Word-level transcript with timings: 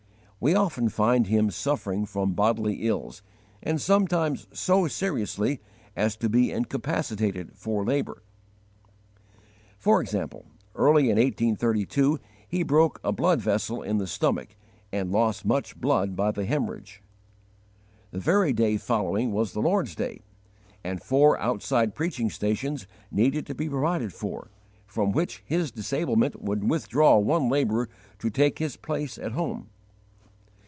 We 0.43 0.55
often 0.55 0.89
find 0.89 1.27
him 1.27 1.51
suffering 1.51 2.07
from 2.07 2.33
bodily 2.33 2.87
ills, 2.87 3.21
and 3.61 3.79
sometimes 3.79 4.47
so 4.51 4.87
seriously 4.87 5.61
as 5.95 6.15
to 6.15 6.29
be 6.29 6.51
incapacitated 6.51 7.55
for 7.55 7.85
labour. 7.85 8.23
For 9.77 10.01
example, 10.01 10.47
early 10.73 11.11
in 11.11 11.17
1832 11.19 12.19
he 12.49 12.63
broke 12.63 12.99
a 13.03 13.11
blood 13.11 13.39
vessel 13.39 13.83
in 13.83 13.99
the 13.99 14.07
stomach 14.07 14.55
and 14.91 15.11
lost 15.11 15.45
much 15.45 15.79
blood 15.79 16.15
by 16.15 16.31
the 16.31 16.45
hemorrhage. 16.47 17.03
The 18.09 18.17
very 18.17 18.51
day 18.51 18.77
following 18.77 19.31
was 19.31 19.53
the 19.53 19.61
Lord's 19.61 19.93
day, 19.93 20.21
and 20.83 21.03
four 21.03 21.39
outside 21.39 21.93
preaching 21.93 22.31
stations 22.31 22.87
needed 23.11 23.45
to 23.45 23.53
be 23.53 23.69
provided 23.69 24.11
for, 24.11 24.49
from 24.87 25.11
which 25.11 25.43
his 25.45 25.69
disablement 25.71 26.41
would 26.41 26.67
withdraw 26.67 27.19
one 27.19 27.47
labourer 27.47 27.89
to 28.17 28.31
take 28.31 28.57
his 28.57 28.75
place 28.75 29.19
at 29.19 29.33
home. 29.33 29.69